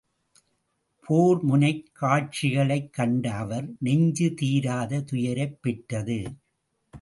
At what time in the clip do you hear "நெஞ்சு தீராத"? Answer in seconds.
3.79-5.01